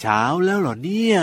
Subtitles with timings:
[0.00, 1.20] เช้าแล้วเหรอเนี่ย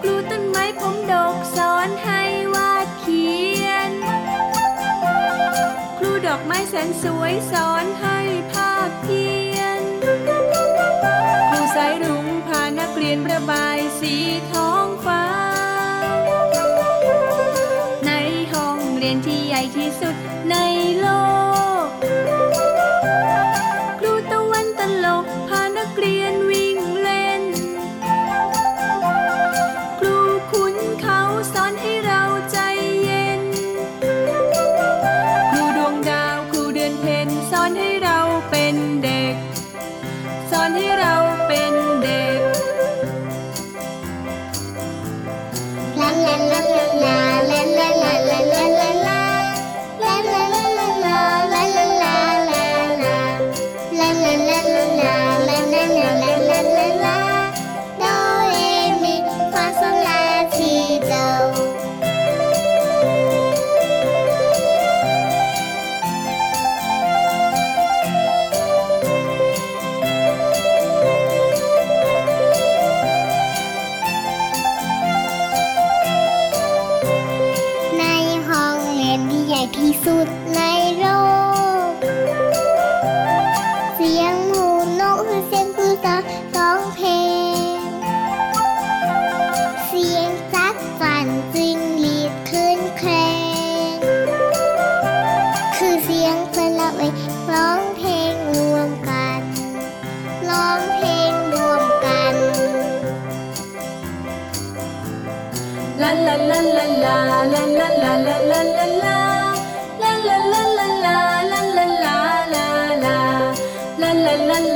[0.00, 2.20] ครูต้นไม้ผมดกสอนให้
[2.54, 3.26] วาดเขี
[3.64, 3.90] ยน
[5.98, 8.18] ครูดอกไม้แสนสวยสอนให้
[8.52, 9.80] ภาพเพียน
[11.50, 14.14] ครูสายรุ้งพานักเรียนประบายสี
[14.50, 14.71] ทอง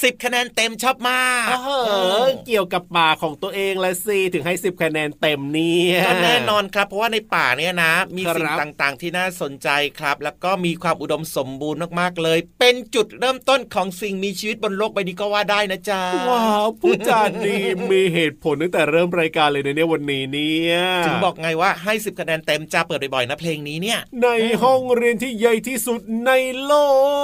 [0.00, 1.90] 10 คะแนนเต็มชอบมากเอ
[2.26, 17.56] อเกี่ยวกับป่าของตัวเองละสิถึงให้สิบคะแนนเต็มเนี่ยก็แน่นอนครับ เพราะว่าในป่าเนี่ยนะ มีสิ่งครับต่างๆ ที่น่าสนใจครับ แล้วก็มีความอุดมสมบูรณ์มากๆเลย เป็นจุดเริ่มต้นของสิ่งมีชีวิตบนโลกใบนี้ก็ว่าได้นะจ๊ะว้าวผู้จานดี
[17.92, 24.28] มีเหตุผลตั้งแต่เริ่มรายการเลยนะเนี่ยวันนี้เนี่ยถึงบอกไงว่าให้10คะแนนเต็มจะเปิดบ่อยๆนะเพลงนี้เนี่ย ใน
[24.62, 26.32] ห้องเรียนที่ใหญ่ที่สุดใน
[26.64, 26.74] โล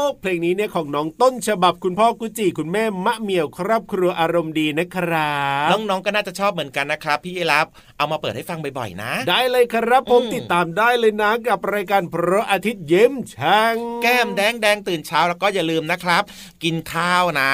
[0.08, 7.66] ก เพลงนี้เนี่ยของน้องต้นฉบับคุณพ่อกุจิคุณแม่มะเหมี่ยวครอบครัวอารมณ์ดีนะครับน้องๆก็น่าจะชอบเหมือนกันนะครับพี่เอรับ
[7.98, 16.22] เอามาเปิดให้ฟังบ่อยๆนะ ได้เลยครับผมอืมติดตามได้เลยนะกับรายการพระอาทิตย์เยิ้มช่างแก้มแดงแดงตื่นเช้าแล้วก็อย่าลืมนะครับ
[16.64, 17.50] กินข้าวนะ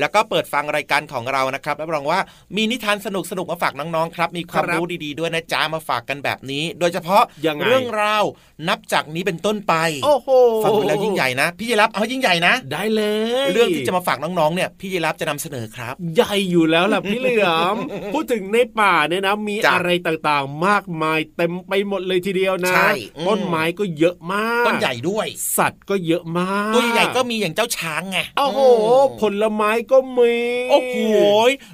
[0.00, 2.20] แล้วก็เปิดฟังรายการของเรานะครับรับรองว่า
[2.56, 8.24] มีนิทานสนุกสนุกๆมาฝากน้องๆครับ มีความรู้ดีๆด้วยนะจ๊ะมาฝากกันแบบนี้ โดยเฉพาะยังไงเรื่องราว
[8.68, 9.74] นับจากนี้เป็นต้นไป
[10.04, 10.28] โอ้โห
[10.64, 13.02] ฟังดูแล้วยิ่งใหญ่นะ พี่รับเอายิ่งยิ่งใหญ่นะ ได้เล
[13.46, 17.76] ย เรื่องที่จะมาฝากน้องๆเนี่ยพี่ยีรับจะนำเสนอครับ ใหญ่อยู่แล้วล่ะพี่เหลือม
[18.14, 25.26] พูดถึงในป่าเนี่ยนะมีจ้ะอะไรต่างๆ มากมายเต็มไปหมดเลยทีเดียวนะใช่อืมต้นไม้ก็เยอะมากต้นใหญ่ด้วย
[25.58, 28.60] สัตว์ก็เยอะมากตัวใหญ่ๆก็มีอย่างเจ้าช้างไงโอ้โห
[29.04, 30.34] มผลไม้ก็มี
[30.70, 30.96] โอ้โห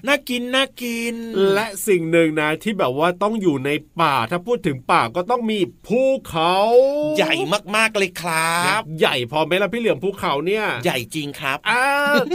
[0.07, 1.15] น่ากินน่ากิน
[1.55, 3.71] และสิ่งหนึ่งนะที่แบบว่าต้องอยู่ใน
[4.01, 6.55] ป่าถ้าพูดถึงป่าก็ต้องมีภูเขา
[7.17, 7.35] ใหญ่
[7.77, 11.85] มากๆเลยครับ ใหญ่พอไหมล่ะพี่เหลือมภูเขาเนี่ย ใหญ่จริงครับอ่า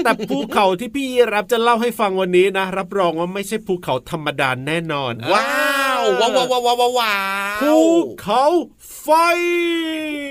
[0.04, 5.50] แต่ภูเขาที่พี่รับจะเล่าให้ฟังวันนี้นะ รับรองว่าไม่ใช่ภูเขาธรรมดาแน่นอน ว้า
[6.00, 7.16] วว้าวว้าวว้าวว้าวว้า
[7.60, 7.76] วภู
[8.22, 8.46] เขา
[9.08, 9.14] ไฟ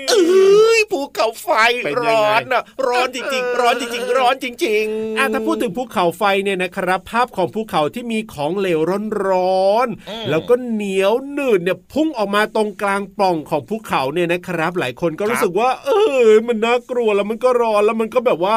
[0.09, 1.49] เอ้ยภูเขาไฟ
[1.83, 8.79] เป็นยังไงร้อนอะร้อนจริงๆ ร้อนจริงๆ ร้อนจริงๆอะถ้าพูดถึงภูเขาไฟเนี่ยนะครับ ภาพของภูเขาที่มีของเหลว
[9.29, 15.89] ร้อนอืมๆแล้วก็เหนียวหนืดเนี่ยพุ่งออกมาตรงกลางปล่องของภูเขาเนี่ยนะครับ หลายคนก็รู้สึกว่า เอ
[16.27, 18.55] อมันน่ากลัวแล้วมันก็ร้อนแล้วมันก็แบบว่า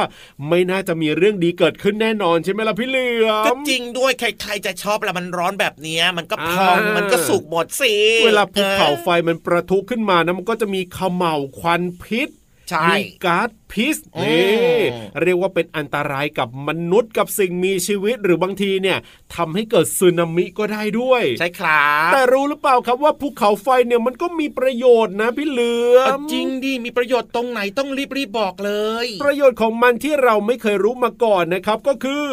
[0.48, 7.94] ไม่น่าจะมีเรื่องดีเกิดขึ้นแน่นอนใช่ไหมล่ะพี่เหลือมก็จริงด้วยใครๆจะชอบแล้วมันร้อนแบบเนี้ยมันก็พองอ่ามัมันก็สุกหมดสิ
[8.26, 12.28] เวลาภูเขาไฟมันประทุขึ้นมานะมันก็จะมีเขม่าวควันพิษ
[12.70, 14.76] ใช่มีก๊าซพิษอืมนี่
[15.22, 18.98] เรียกว่าเป็นอันตรายกับมนุษย์กับสิ่งมีชีวิตหรือบางทีเนี่ย
[19.34, 28.72] ทำให้เกิดสึนามิก็ได้ด้วย ใช่ครับแต่รู้หรือเปล่าครับว่าภูเขาไฟเนี่ยมันก็มีประโยชน์นะพี่เหลือเอามจริงดิมีประโยชน์ตรงไหนต้องรีบรีบๆบอกเล
[29.04, 32.26] ย ประโยชน์ของมันที่เราไม่เคยรู้มาก่อนนะครับก็คือ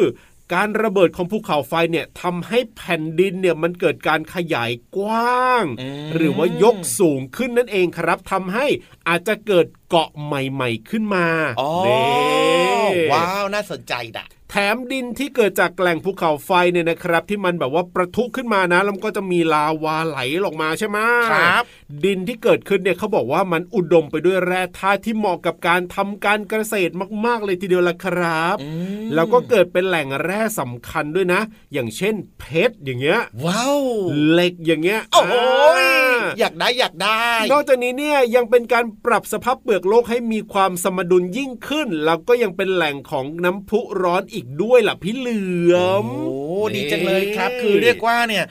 [0.54, 8.66] การระเบิดของภูเขาไฟเนี่ยทำให้แผ่นดินเนี่ยมันเกิดการขยายกว้างอืมหรือว่ายกสูงขึ้นนั่นเองครับทำให้
[9.08, 11.26] อาจจะเกิดเกาะใหม่ๆขึ้นมา
[11.60, 20.98] อ๋อนี่ว้าว น่าสนใจด่ะแถมดินที่เกิดจากแหล่งภูเขาไฟเนี่ยนะครับ ที่มันแบบว่าประทุขึ้นมานะแล้วมันก็จะมีลาวาไหลออกมาใช่ไหม
[21.32, 21.64] ครับ
[22.06, 26.94] ดินที่เกิดขึ้นเนี่ยเขาบอกว่ามันอุดมไปด้วยแร่ธาตุที่เหมาะกับการทำการเกษตร
[27.26, 28.70] มากๆ เลยทีเดียวละครับอื
[29.06, 31.42] มแล้วก็เกิดเป็นแหล่งแร่สำคัญด้วยนะ
[31.74, 33.82] อย่างเช่นเพชรอย่างเงี้ยว้าว
[34.30, 35.34] เหล็กอย่างเงี้ยโอ้โห
[35.80, 45.44] ยอ่าอยากได้อยากได้ นอกจากนี้เนี่ยยังเป็นการปรับสภาพเปลือกโลกให้มีความสมดุลยิ่งขึ้น แล้วก็ยังเป็นแหล่งของน้ำพุร้อนอีกด้วยล่ะพี่เหลื
[45.74, 46.38] อมโอ้
[46.76, 48.46] ดีจังเลยครับ คือเรียกว่าเนี่ย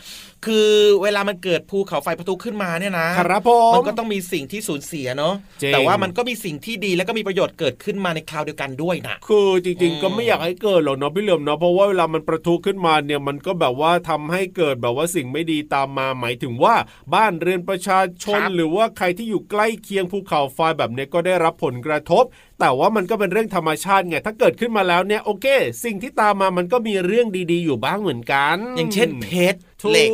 [0.46, 0.68] คือ
[1.02, 16.74] เวลามันเกิดภูเขาไฟประทุขึ้นมาเนี่ยนะครับผมมันก็ต้องมีสิ่งที่สูญเสียเนาะจริงแต่ว่ามันก็มีสิ่งที่ดีแล้วก็มีประโยชน์เกิดขึ้นมาในคราวเดียวกันด้วยนะคือจริงอืมๆก็ไม่อยากให้เกิดหรอกเนาะพี่เหลือมเนาะเพราะว่าเวลามันประทุขึ้นมาเนี่ยมันก็แบบว่าทำให้เกิดแบบว่าสิ่งไม่ดีตามมาหมายถึงว่า
[17.14, 22.24] บ้านเรือนประชาชน หรือว่าใครที่อยู่ใกล้เคียงภูเขาไฟแบบเนี้ยก็ได้รับผลกระทบ
[22.60, 25.46] แต่ว่ามันก็เป็นเรื่องธรรมชาติไงถ้าเกิดขึ้นมาแล้วเนี่ยโอเค
[25.84, 30.11] สิ่งที่ตามมามันก็มีเรื่องดีๆ อยู่บ้างเหมือนกัน อย่างเช่นเพชรถูกเหล็ก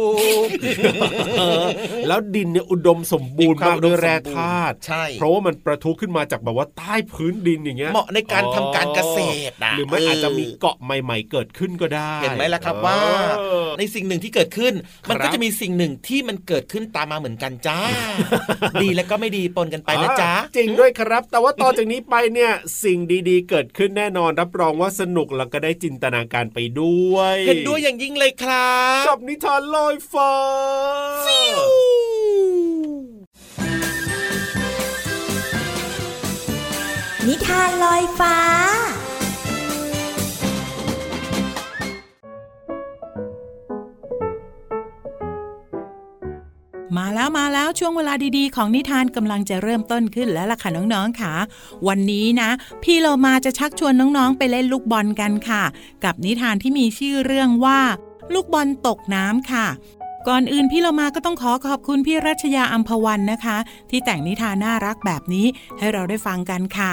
[1.39, 1.67] เออ
[2.09, 9.19] แล้วดินเนี่ยอุดมสมบูรณ์มากด้วยแร่ธาตุใช่เพราะว่ามันประทุขึ้นมาจากแบบว่าใต้พื้นดินอย่างเงี้ยเหมาะในการทำการเกษ
[9.51, 12.99] ตรนะหรือไม่เออออาจจะมีเกาะใหม่ ๆ เกิดขึ้นก็ได้เห็นไหมล่ะครับเออว่า
[13.79, 14.75] ในสิ่งหนึ่งที่เกิดขึ้น
[15.09, 17.79] มันครัก็บจะมีสิ่งหนึ่งที่มันเกิดขึ้นตามมาเหมือนกันจ้า
[18.83, 22.53] ดีแล้วก็ไม่ดีปนกันไปนะจ๊ะอ่าจริงด้วยครับ แต่ว่าต่อจากนี้ไปเนี่ย
[22.85, 22.99] สิ่ง
[23.29, 30.33] ดีๆ เกิดขึ้นแน่นอนรับรองว่าสนุกแล้วก็ได้จินตนาการไปด้วย เห็นด้วยอย่างยิ่งเลยครับกับนิทานลอยฟ้า
[37.29, 38.37] นิทานลอยฟ้า
[46.99, 51.33] มาแล้วมาแล้วช่วงเวลาดีๆ ของนิทานกำลังจะเริ่มต้นขึ้นแล้วล่ะค่ะน้องๆค่ะ
[51.89, 52.51] วันนี้นะ
[52.83, 55.63] พี่เรามาจะชักชวนน้องๆ ไปเล่นลูกบอลกันค่ะ
[56.05, 57.81] กับนิทานที่มีชื่อเรื่องว่า
[58.33, 59.67] ลูกบอลตกน้ำค่ะ
[60.29, 63.57] ก่อนอื่นพี่เรามาก็ต้องขอขอบคุณพี่รัชยาอัมพวันนะคะ
[63.91, 65.47] ที่แต่งนิทานน่ารักแบบนี้
[65.79, 66.93] ให้เราได้ฟังกันค่ะ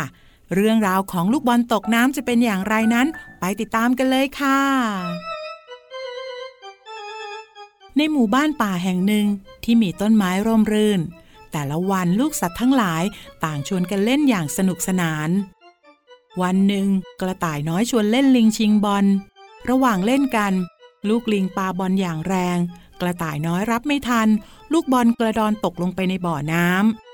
[0.56, 3.08] เรื่องราวของลูกบอลตกน้ำจะเป็นอย่างไรนั้น
[3.40, 4.60] ไปติดตามกันเลยค่ะ
[7.98, 9.26] ในหมู่บ้านป่าแห่งหนึ่ง
[9.64, 11.02] ที่มีต้นไม้ร่มรื่น
[11.52, 13.04] แต่ละวันลูกสัตว์ทั้งหลาย
[13.44, 15.30] ต่างชวนกันเล่นอย่างสนุกสนาน
[16.42, 16.88] วันหนึ่ง
[17.22, 19.06] กระต่ายน้อยชวนเล่นลิงชิงบอล
[19.70, 20.54] ระหว่างเล่นกัน
[21.08, 22.58] ลูกลิงปาบอลอย่างแรง
[23.02, 24.28] กระต่ายน้อยรับไม่ทัน
[24.74, 26.68] ลูกบอลกระดอนตกลงไปในบ่อน้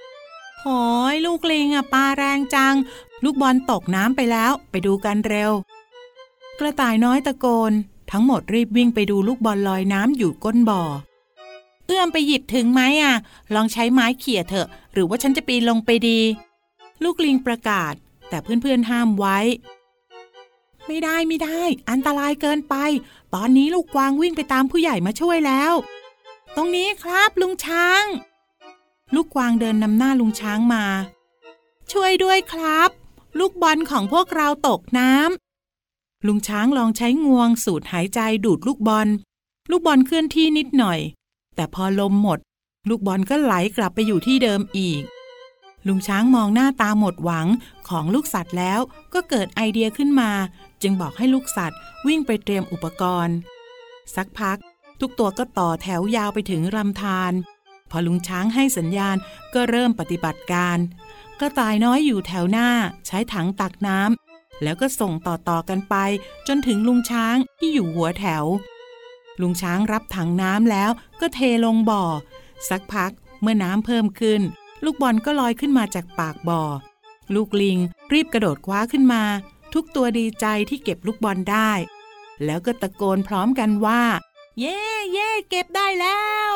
[0.09, 0.65] ำโห
[1.13, 2.75] ยลูกลิงอะปาแรงจัง
[3.23, 5.51] ลูกบอลตกน้ำไปแล้ว ไปดูกันเร็ว
[6.59, 7.71] กระต่ายน้อยตะโกน
[8.11, 10.83] ทั้งหมดรีบวิ่งไปดูลูกบอลลอยน้ำอยู่ก้นบ่อ
[11.85, 13.15] เอื้อมไปหยิบถึงไหมอะ
[13.53, 16.19] ลองใช้ไม้เขี่ยเถอะ หรือว่าฉันจะปีนลงไปดี
[17.03, 17.93] ลูกลิงประกาศ
[18.29, 19.37] แต่เพื่อนๆห้ามไว้
[20.87, 22.75] ไม่ได้ไม่ได้ อันตรายเกินไป
[23.33, 25.73] ตอนนี้ลูกกวางวิ่งไปตามผู้ใหญ่มาช่วยแล้ว
[26.55, 28.03] ตรงนี้ครับลุงช้าง
[29.15, 30.85] ลูกกวางเดินนำหน้าลุงช้างมา
[31.91, 32.89] ช่วยด้วยครับ
[33.39, 39.07] ลูกบอลของพวกเราตกน้ำลุงช้างลองใช้งวงสูดหายใจดูดลูกบอล
[39.71, 40.99] ลูกบอลเคลื่อนที่นิดหน่อย
[41.55, 42.39] แต่พอลมหมด
[42.89, 45.01] ลูกบอลก็ไหลกลับไปอยู่ที่เดิมอีก
[45.87, 47.47] ลุงช้างมองหน้าตาหมดหวัง
[47.89, 48.79] ของลูกสัตว์แล้ว
[49.13, 50.31] ก็เกิดไอเดียขึ้นมา
[50.81, 53.35] จึงบอกให้ลูกสัตว์วิ่งไปเตรียมอุปกรณ์
[54.15, 54.57] สักพัก
[54.99, 57.33] ทุกตัวก็ต่อแถวยาวไปถึงลำธาร
[57.91, 59.15] พอลุงช้างให้สัญญาณ
[59.53, 60.77] ก็เริ่มปฏิบัติการ
[61.39, 62.69] กระต่ายน้อยอยู่แถวหน้า
[63.07, 65.95] ใช้ถังตักน้ำแล้วก็ส่งต่อๆกันไป
[66.47, 68.45] จนถึงลุงช้างที่อยู่หัวแถว
[69.41, 72.03] ลุงช้างรับถังน้ำแล้วก็เทลงบ่อ
[72.69, 73.11] สักพัก
[73.41, 74.41] เมื่อน้ำเพิ่มขึ้น
[74.85, 76.61] ลูกบอลก็ลอยขึ้นมาจากปากบ่อ
[77.35, 77.77] ลูกลิง
[78.13, 79.23] รีบกระโดดคว้าขึ้นมา
[79.73, 81.71] ทุกตัวดีใจที่เก็บลูกบอลได้
[82.45, 84.01] แล้วก็ตะโกนพร้อมกันว่า
[84.59, 84.79] เย่
[85.13, 86.55] เย่เก็บได้แล้ว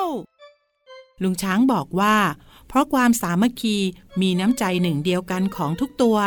[1.23, 2.15] ลุงช้างบอกว่า
[2.67, 3.77] เพราะความสามัคคี
[4.21, 6.17] มีน้ำใจหนึ่งเดียวกันของทุกตัว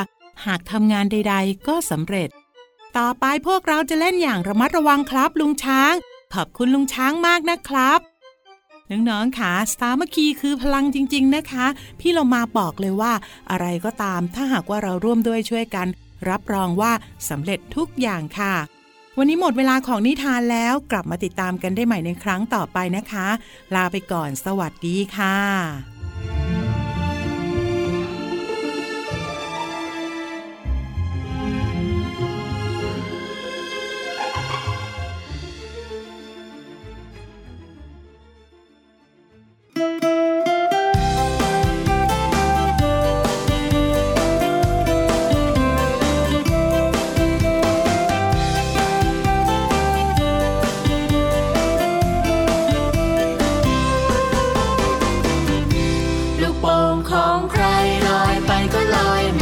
[0.46, 2.28] หากทำงานใด ๆ ก็สำเร็จ
[2.96, 5.94] ต่อไปพวกเราจะเล่นอย่างระมัดระวังครับ ลุงช้าง
[6.34, 8.00] ขอบคุณลุงช้างมากนะครับ
[8.90, 11.66] น้องๆค่ะสามัคคีคือพลังจริง ๆนะคะ
[12.00, 13.12] พี่เรามาบอกเลยว่า
[13.50, 15.86] อะไรก็ตามถ้าหากว่าเราร่วมด้วยช่วยกัน
[16.28, 16.92] รับรองว่า
[17.28, 18.54] สำเร็จทุกอย่างค่ะ
[19.18, 23.26] วันนี้หมดเวลาของนิทานแล้วกลับมาติดตามกันได้ใหม่ในครั้งต่อไปนะคะ
[23.74, 25.91] ลาไปก่อนสวัสดีค่ะ
[57.10, 57.64] ของใคร
[58.08, 59.41] ลอยไปก็ลอยม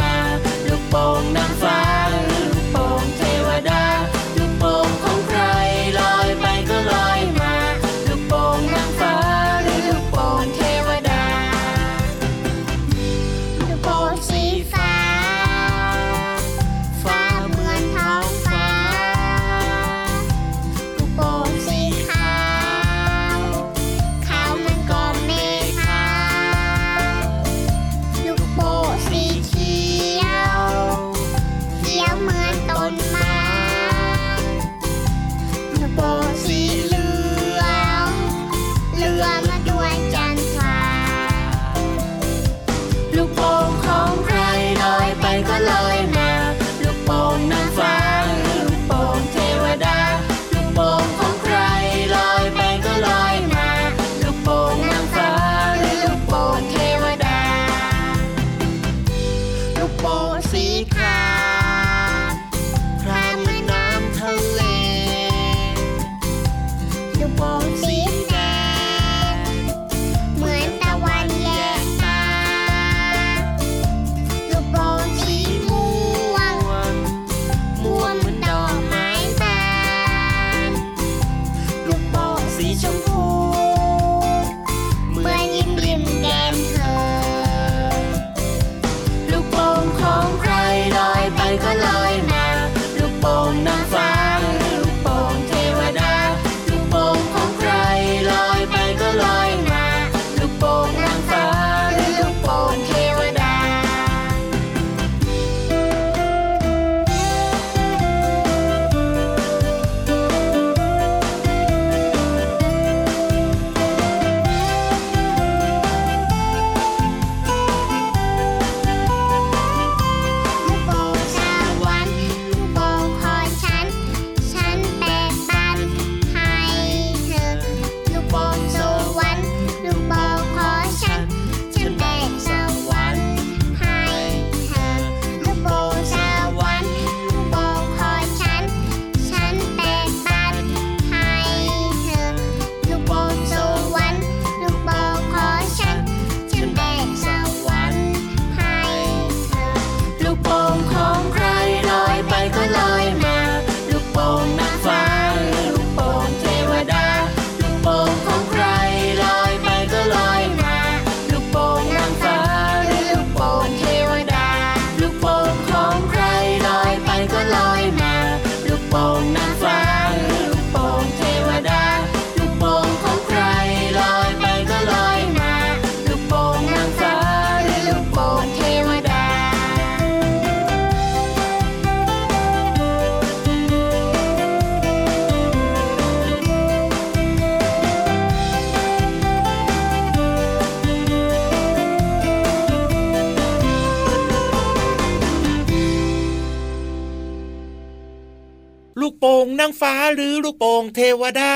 [199.81, 201.53] ฟ้าหรือลูกโป่งเทวดา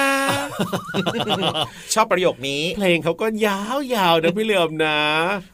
[1.94, 3.62] ชอบประโยคนี้ เพลงเขาก็ยา
[4.12, 5.00] วๆนะพี่เหลือมนะ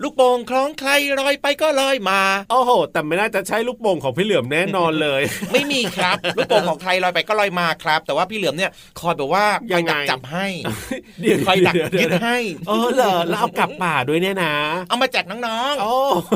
[0.03, 10.48] ลูกโป่งคล้องใครลอยไปก็ลอยมาโอ้โหแต่ไม่น่าจะใช่ลูกโป่งของพี่เหลือมแน่นอนเลย ไม่มีครับ ลูกโป่งของใครลอยไปก็ลอยมาครับ แต่ว่าพี่เหลือมเนี่ยคอยแบบว่าคยัอยงไงดักจับให้
[11.22, 14.55] เดี๋ยวคอยดักเดี๋ยวเดี๋ยึยวดให้เออเหรอแล้วเอากลับป่าด้วยเนี่ยนะ
[14.89, 16.34] เอามาแจกน้องโอ้โห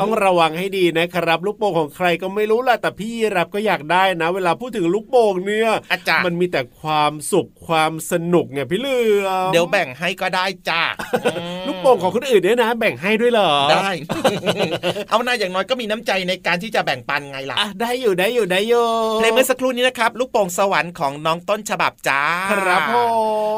[0.00, 6.91] ต้องระวังให้ดีนะครับ ลูกโป่งของใครก็ไม่รู้แหละแต่พี่รับก็อยากได้นะ เวลาพูดถึงลูกโป่งเนี่ยๆอาจารย์มันมีแต่ความ
[7.32, 10.82] สุขความสนุกไงพี่เหลือมเดี๋ยวแบ่งให้ก็ได้จ้า
[11.66, 13.90] ลูกโป่งของคนอื่นเนี่ยนะ แบ่งให้ด้วยเหรอได้
[15.10, 22.94] เอาหน้าอย่างน้อยก็มีน้ำใจในการที่จะแบ่งปันไงล่ะอะได้อยู่ได้อยู่ได้อยู่เพลงเมื่อสักครู่นี้นะครับลูกโป่งสวรรค์ของน้องต้นฉบับจ้าครับผ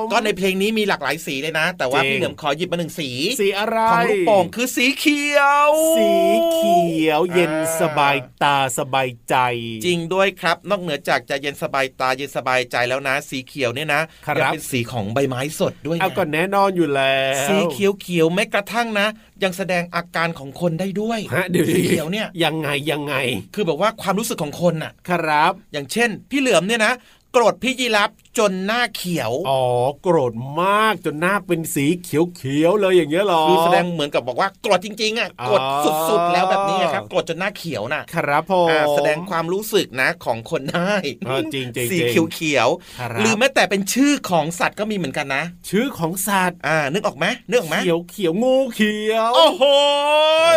[0.03, 3.11] มก็ในเพลงนี้มีหลากหลายสีเลยนะ แต่ว่าจริงพี่เหลือมขอหยิบมาหนึ่งสี
[3.41, 6.09] สีอะไรของลูกโป่งคือสีเขียว สี
[6.55, 9.37] เขียว เย็นอ่าสบายตาสบายใจ
[9.85, 19.07] จริงด้วยครับ นอกเหนือจากจะเย็นสบายตาเย็นสบายใจแล้วนะสีเขียวเนี่ยนะครับยังเป็นสีของใบไม้สดด้วยเอานะก่อนแน่นอนอยู่แล้วสีเขียวเขียวๆแม้กระทั่งนะ
[19.43, 23.15] ยังแสดงอาการของคนได้ด้วยฮะเดี๋ยวสีเขียวเนี่ยยังไงยังไง
[23.55, 26.93] คือแบบว่าความรู้สึกของคนน่ะ ครับ อย่างเช่น พี่เหลือมเนี่ยนะ
[27.37, 29.63] โกรธพี่ยีรับจนหน้าเขียว อ๋อ
[30.03, 35.61] โกรธมากจนหน้าเป็นสีเขียวเขียวๆเลยอย่างเงี้ยเหรอคือแสดงเหมือนกับบอกว่าโกรธจริงๆอะอ๋อโกรธ
[36.09, 40.95] สุดๆแล้วแบบนี้อะครับโกรธจนหน้าเขียวน่ะ ครับผมอ่าแสดงความรู้สึกนะของคนได้
[41.27, 41.99] เออจริงๆจริงๆสี
[42.35, 49.65] เขียวครับๆหรือแม้แต่เป็นชื่อของสัตว์ก็มีเหมือนกันนะ ชื่อของสัตว์อ่านึกออกไหมนึกออกไหมเขียวเขียวงูเขียวโอ้โห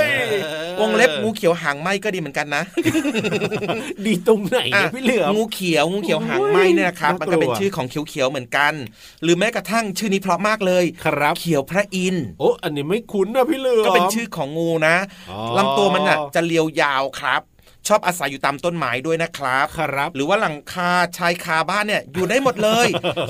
[0.01, 0.03] ย
[0.43, 2.63] เออวงเล็บงูเขียวหางไหมก็ดีเหมือนกันนะ
[4.05, 8.74] ดีตรงไหนอะเนี่ยพี่เหลือมงูเขียวงูเขียวหางไหมเนี่ยนะครับน่ากลัวมันก็เป็นชื่อของเขียวๆเหมือนกัน
[9.24, 14.96] หรือแม้กระทั่งชื่อนี้เพราะมากเลยครับเขียวพระอินทร์โอ้อันนี้ไม่คุ้นนะพี่เหลือมก็เป็นชื่อของงูนะ
[15.30, 17.42] อ๋อลำตัวมันน่ะจะเรียวยาวครับ
[17.88, 22.88] ชอบอาศัยอยู่ตามต้นไม้ด้วยนะครับ ครับ หรือว่าหลังคาชายคาบ้านเนี่ยอยู่ได้หมดเลย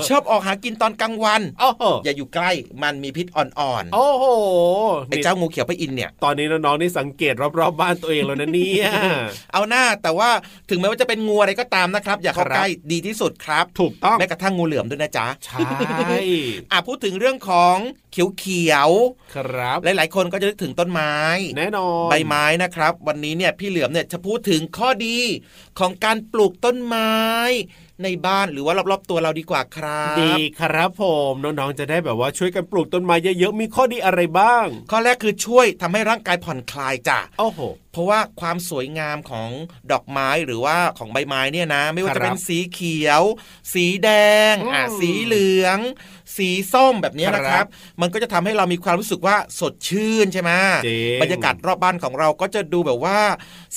[0.08, 2.50] ชอบออกหากินตอนกลางวันโอ้โหอย่าอยู่ใกล้
[2.82, 8.88] มันมีพิษอ่อนโอ้โหๆไอ้เจ้างูเขียวพระอินทร์เนี่ย ตอนนี้น้องๆนี่สังเกตรอบๆบ้านตัวเองแล้วนะเนี่ย
[9.52, 10.30] เอาหน้าแต่ว่า
[10.70, 15.58] ถึงแม้ว่าจะเป็นงูอะไรก็ตามนะครับ อย่าเข้าครับใกล้ดีที่สุดครับ ถูกต้องแม้กระทั่งงูเหลือมด้วยนะจ๊ะ ใช่
[16.72, 17.76] อะพูดถึงเรื่องของ
[18.12, 18.90] เขียวเขียว
[19.34, 21.14] ครับๆหลายๆ คนก็จะนึกถึงต้นไม้
[21.56, 25.18] แน่นอนใบไม้นะครับ วันนี้เนี่ยพี่เหลือมเนี่ยจะพูดถึงข้อดี
[25.78, 27.12] ของการปลูกต้นไม้
[28.02, 37.60] ในบ้านหรือว่ารอบๆตัวเราดีกว่าครับ ดีครับผมน้องๆจะได้แบบว่าช่วยกันปลูกต้นไม้เยอะๆมีข้อดีอะไรบ้าง ข้อแรกคือช่วยทำให้ร่างกายผ่อนคลายจ้ะโอ้โห
[37.92, 39.50] เพราะว่าความสวยงามของ
[39.92, 43.22] ดอกไม้หรือว่าของใบไม้เนี่ยนะ ไม่ว่าครับจะเป็นสีเขียว
[43.74, 44.10] สีแด
[44.52, 45.78] งอืมอะสีเหลือง
[46.36, 47.68] สีส้มแบบเนี้ยนะคครัรับบ
[48.00, 50.52] มันก็จะทำให้เรามีความรู้สึกว่าสดชื่นใช่ไหม
[50.86, 53.20] จริงบรรยากาศรอบบ้านของเราก็จะดูแบบว่า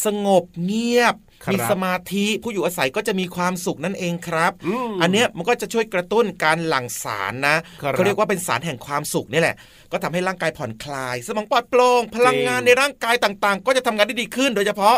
[0.05, 9.55] สงบเงียบครับ มีสมาธิผู้อยู่อาศัยก็จะมีความสุขนั่นเองครับอืมอันเนี้ยมันก็จะช่วยกระตุ้นการหลั่งสารนะครับเขาเรียกว่าเป็นสารแห่งความสุขนี่แหละ
[9.91, 14.95] ก็ทำให้ร่างกายผ่อนคลาย สมองปลอดโปร่งพลังงานในร่างกายต่างๆ ก็จะทำงานได้ดีขึ้น โดยเฉพาะ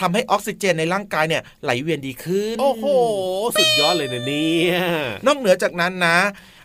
[0.00, 2.84] ทำให้ออกซิเจนในร่างกายเนี่ยไหลเวียนดีขึ้น โอ้โห
[3.58, 4.76] สุดยอดเลยนะเนี่ย
[5.26, 6.18] นอกเหนือจากนั้นนะ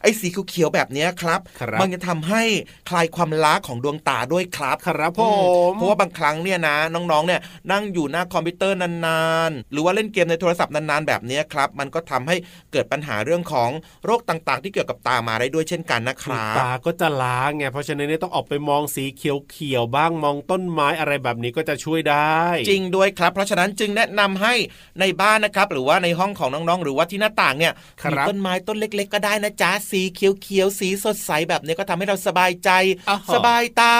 [0.03, 2.43] ไอ้สีเขียวๆแบบเนี้ยครับครับ มันจะทำให้
[2.89, 5.27] คลายความล้าของดวงตาด้วยครับครับผอื
[5.71, 12.35] มเพราะว่าบางครั้งเนี่ยนะน้องๆเนี่ยนั่งอยู่หน้าคอมพิวเตอร์นานๆ หรือว่าเล่นเกมในโทรศัพท์นานๆแบบเนี้ยครับ มันก็ทำให้
[12.71, 13.69] เกิดปัญหาเรื่องของ
[14.05, 24.53] โรคต่างๆ ที่เกี่ยวกับตามาได้ด้วยเช่นกันนะคคือรับตาก็จะล้าไงเพราะฉะนั้นเนี่ยต้องออกไปมองสีเขียวๆบ้างมองต้นไม้อะไรแบบนี้ก็จะช่วยได้ จริงด้วยครับ เพราะฉะนั้นจึงแนะนำให้
[24.99, 32.69] ในบ้านนะครับ หรือว่าในห้องของน้องๆ หรือว่าที่หน้าต่างเนี่ยครับมีต้นไม้ต้นเล็ก ๆ ก็ได้นะจ๊ะสีเขียวๆสีสดใสแบบนี้ก็ทำให้เราสบายใจ
[33.09, 33.95] อ่าฮะสบายตา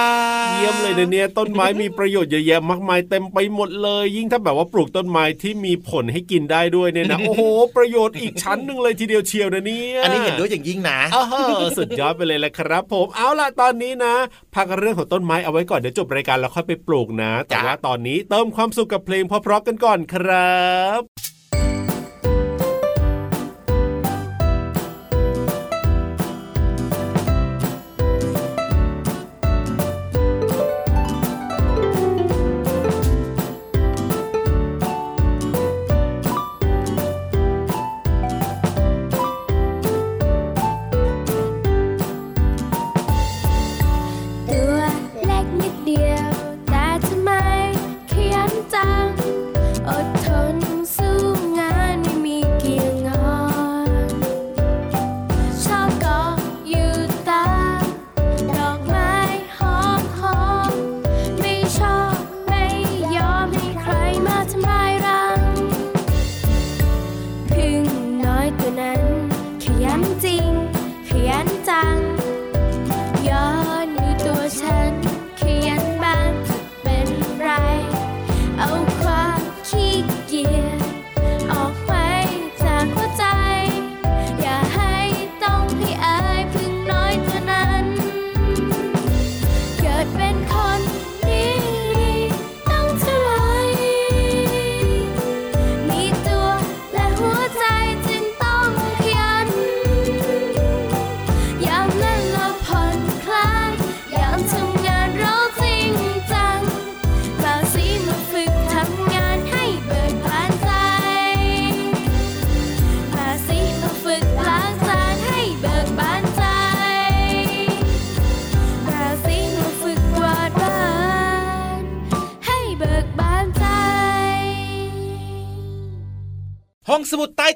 [0.54, 7.44] เยี่ยมเลยนะเนี่ยต้นไม้มีประโยชน์เยอะแยะมากมายเต็มไปหมดเลย ยิ่งถ้าแบบว่าปลูกต้นไม้ที่มีผลให้กินได้ด้วยเนี่ยนะโอ้โห
[7.76, 14.14] ประโยชน์อีกชั้นหนึ่งเลยทีเดียวเชียวนะเนี่ยอันนี้เห็นด้วยอย่างยิ่งนะอ้าวสุดยอดไปเลยแหละครับผมเอาล่ะตอนนี้นะ
[14.56, 20.64] พักเรื่องของต้นไม้เอาไว้ก่อนเดี๋ยวจบรายการแล้วค่อยไปปลูกนะ แต่จ้ะว่าตอนนี้เติมความสุขกับเพลงเพราะๆกันก่อนครั
[21.00, 21.43] บ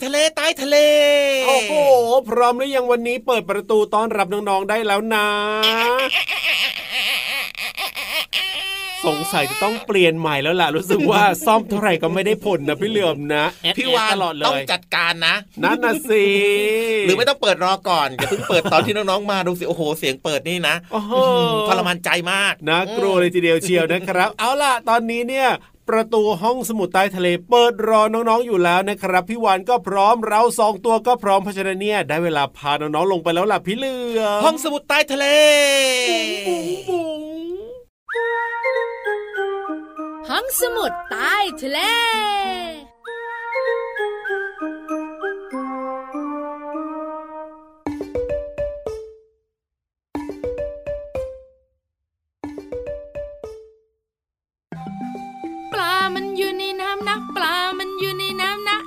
[0.08, 0.78] ะเลใต้ทะเล
[1.48, 1.74] โอ้โห
[2.30, 5.28] พร้อมหรือยังวันนี้เปิดประตูต้อนรับน้องๆได้แล้วนะ
[9.08, 16.26] สงสัยจะต้องเปลี่ยนใหม่แล้วล่ะ รู้สึกว่าซ่อมเท่าไหร่ก็ไม่ได้ผลนะพี่เหลือมนะแอดพี่แอดวานตลอดเลต้องยจัดการนะนั่นน่ะสิ
[17.06, 21.14] หรือไม่ต้องเปิดรอก่อนอย่าเพิ่งเปิดตอนที่น้องๆมาดูสิโอ้โหเสียงเปิดนี่นะโอ้โห
[21.68, 25.48] ทรมานใจมากน่ากลัวเลยทีเดียวเชียวนะครับ เอาล่ะตอนนี้เนี่ย
[25.90, 35.26] ประตูห้องสมุดใต้ทะเลเปิดรอน้องๆอยู่แล้วนะครับ พี่วานก็พร้อมเราสองตัวก็พร้อมเพราะฉะนั้นเนี่ยได้เวลาพาน้องๆลงไปแล้วล่ะพี่เหลือห้องสมุดใต้ทะเล
[40.30, 41.80] ห้องสมุดใต้ทะเล
[56.20, 58.78] มันอยู่ในน้ำนะปลา มันอยู่ในน้ำนะ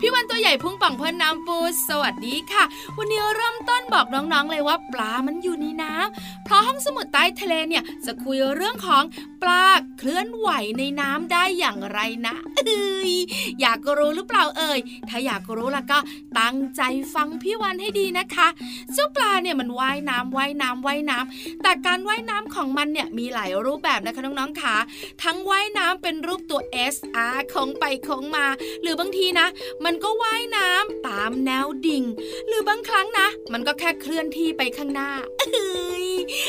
[0.00, 1.58] พี่วันตัวใหญ่พุ่งป่องพอน้ำปู
[1.88, 2.64] สวัสดีค่ะ
[2.96, 9.02] วันนี้เริ่มต้นบอกน้องๆเลยว่าปลามันอยู่ในน้ำเพราะห้องสมุดใต้ทะเลเนี่ยจะคุยเรื่องของ
[9.42, 9.64] ปลา
[9.98, 13.12] เคลื่อนไหวในน้ำได้อย่างไรนะเอ้ย
[13.60, 15.98] อยากรู้หรือเปล่าเอ่ย ถ้าอยากรู้แล้วก็
[16.38, 16.82] ตั้งใจ
[17.14, 18.48] ฟังพี่วันให้ดีนะคะ
[18.92, 24.76] เจ้าปลาเนี่ยมันว่ายน้ำว่ายน้ำว่ายน้ำแต่การว่ายน้ำของมันเนี่ยมีหลายรูปแบบนะคะน้องๆค่ะ
[25.22, 26.60] ทั้งว่ายน้ำเป็นรูปตัว
[26.94, 26.96] S
[27.34, 28.46] R คงไปคงมา
[28.82, 29.46] หรือบางทีนะ
[29.84, 32.04] มันก็ว่ายน้ำตามแนวดิ่ง
[32.46, 35.48] หรือบางครั้งนะ มันก็แค่เคลื่อนที่ไปข้างหน้าเอ้
[35.87, 35.87] ย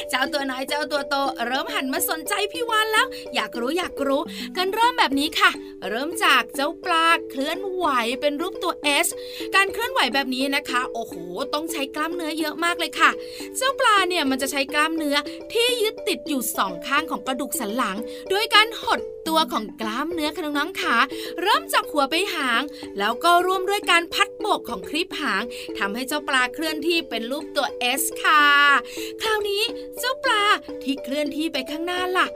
[0.10, 1.16] เจ้าตัวน้อยเจ้าตัวโต
[1.46, 4.22] เริ่มหันมาสนใจพี่วานแล้ว อยากรู้อยากรู้
[4.58, 5.52] กันเริ่มแบบนี้ค่ะ
[5.90, 7.88] เริ่มจากเจ้าปลาเคลื่อนไหว
[8.22, 8.74] เป็นรูปตัว
[9.06, 9.08] S
[9.56, 11.14] การเคลื่อนไหวแบบนี้นะคะ โอ้โห
[11.54, 13.12] ต้องใช้กล้ามเนื้อเยอะมากเลยค่ะ
[13.58, 15.18] เจ้าปลาเนี่ยมันจะใช้กล้ามเนื้อ
[15.54, 17.98] ที่ยึดติดอยู่สองข้างของกระดูกสันหลัง
[18.30, 20.96] โดยการหดตัวของกล้ามเนื้อค่ะน้องๆขา
[21.42, 22.62] เริ่มจากหัวไปหาง
[23.00, 25.44] แล้วก็ร่วมด้วยการพัดโบกของคลิปหาง
[25.78, 27.68] ทำให้เจ้าปลาเคลื่อนที่เป็นรูปตัว
[28.02, 28.44] S ค่ะ
[29.22, 29.64] คราวนี้
[30.00, 30.44] เจ้าปลา
[30.84, 32.28] ที่เคลื่อนที่ไปข้างหน้าล่ะ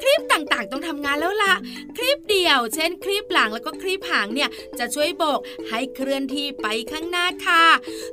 [0.00, 1.54] คลิปต่างๆ ต้องทำงานแล้วล่ะ
[1.96, 4.48] คลิปเดียว เช่น คลิปหลังแล้วก็คลิปหางเนี่ย
[4.78, 7.64] จะช่วยโบกให้เคลื่อนที่ไปข้างหน้าค่ะ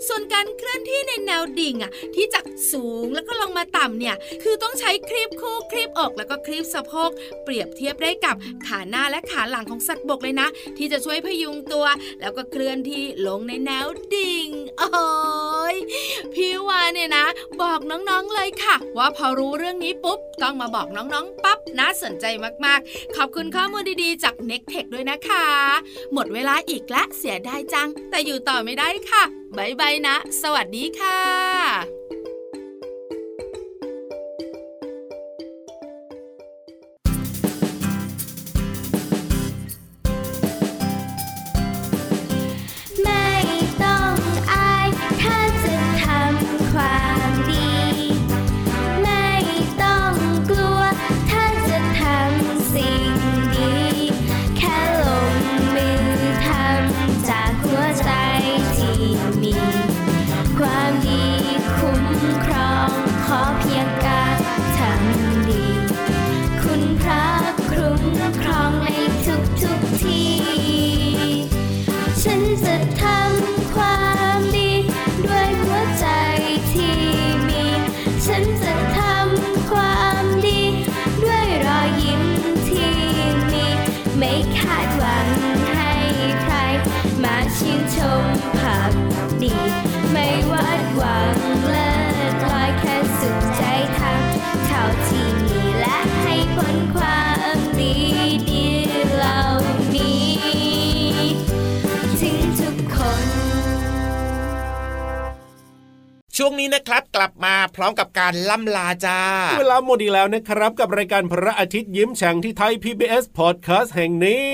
[0.08, 7.10] ส่วนการเคลื่อนที่ในแนวดิ่งอะที่จากสูงแล้วก็ลงมาต่ำเนี่ยคือต้องใช้คลิปคู่คลิปอกแล้วก็คลิปสะโพก
[7.44, 11.86] เปรียบเทียบได้กับขาหน้าและขาหลังของสัตว์บกเลยนะ ที่จะช่วยพยุงตัว
[12.20, 14.48] แล้วก็เคลื่อนที่ลงในแนวดิ่ง
[14.80, 15.76] โอ้ย
[16.34, 17.26] พี่วานเนี่ยนะ
[17.62, 22.26] บอกน้องๆเลยค่ะ ว่าพอรู้เรื่องนี้ปุ๊บต้องมาบอกน้องๆปั๊บน่าสนใจ
[22.66, 25.46] มากๆ ขอบคุณข้อมูลดีๆจาก n e c t e c h ด้วยนะคะ
[26.14, 29.24] หมดเวลาอีกและเสียดายจัง แต่อยู่ต่อไม่ได้ค่ะ
[29.58, 31.97] บายบายนะ สวัสดีค่ะ
[106.48, 109.20] ช่วงนี้นะครับ กลับมา พร้อมกับการล่ำลาจ้า
[109.60, 114.48] เวลาหมดอีกแล้วนะครับ กับรายการพระอาทิตย์ยิ้มแฉ่งที่ไทย PBS Podcast แห่งนี้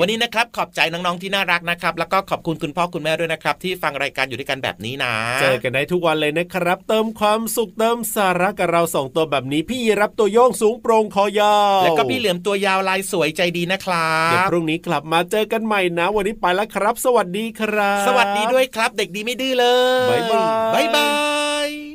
[0.00, 19.66] วันนี้นะครับขอบใจน้องๆที่น่ารักนะครับ แล้วก็ขอบคุณคุณพ่อคุณแม่ด้วยนะครับ ที่ฟังรายการอยู่ด้วยกันแบบนี้นะ เจอกันได้ทุกวันเลยนะครับ เติมความสุขเติมสาระกับเราสองตัวแบบนี้พี่รับตัวโยงสูงโปร่งคอยาวแล้วก็พี่เหลือมตัวยาวลายสวยใจดีนะครัเดี๋ยวบพรุ่งนี้กลับมาเจอกันใหม่นะ วันนี้ไปแล้วครับ สวัสดีครับ สวัสดีด้วยครับ เด็กดีไม่ดื้อเล
[20.06, 21.10] ย บ๊ายบายบ๊ายบา
[21.66, 21.85] ย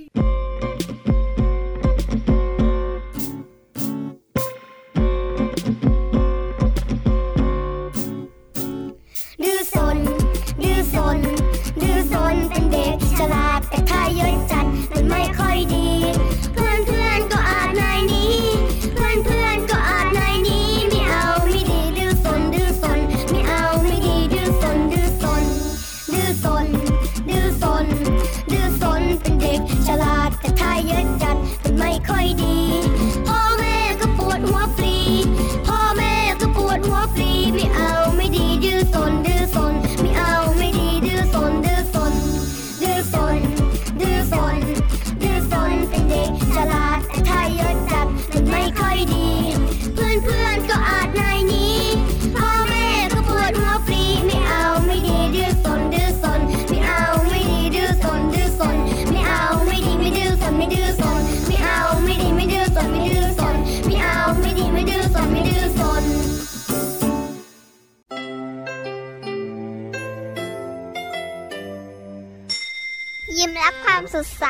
[74.23, 74.45] ดใส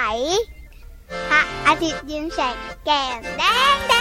[1.29, 2.55] พระอาทิตย์ยิ้มแฉก
[2.85, 3.43] แก้มงแด
[3.99, 4.00] ง